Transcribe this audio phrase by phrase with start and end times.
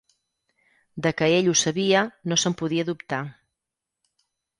[1.05, 2.01] De que ell ho sabia,
[2.31, 3.21] no se'n podia dubtar.